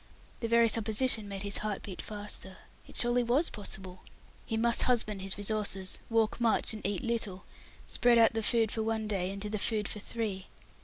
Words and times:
The 0.39 0.47
very 0.47 0.67
supposition 0.67 1.27
made 1.29 1.43
his 1.43 1.59
heart 1.59 1.83
beat 1.83 2.01
faster. 2.01 2.57
It 2.87 2.97
surely 2.97 3.21
was 3.21 3.51
possible. 3.51 4.01
He 4.47 4.57
must 4.57 4.81
husband 4.81 5.21
his 5.21 5.37
resources; 5.37 5.99
walk 6.09 6.41
much 6.41 6.73
and 6.73 6.83
eat 6.83 7.03
little; 7.03 7.45
spread 7.85 8.17
out 8.17 8.33
the 8.33 8.41
food 8.41 8.71
for 8.71 8.81
one 8.81 9.07
day 9.07 9.29
into 9.29 9.47
the 9.47 9.59
food 9.59 9.87
for 9.87 9.99
three. 9.99 10.47